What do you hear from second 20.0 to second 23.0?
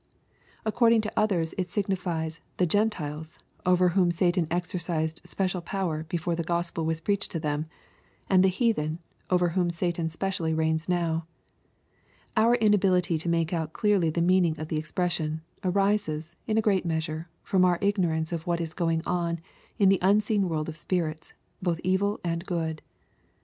unseen world of spirits, both evil and good.